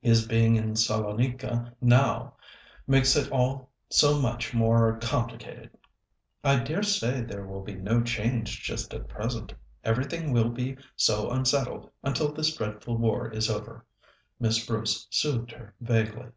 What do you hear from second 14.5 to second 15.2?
Bruce